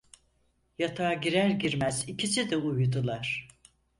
[0.79, 3.47] Yatağa girer girmez ikisi de uyudular.